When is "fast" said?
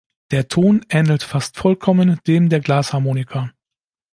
1.21-1.57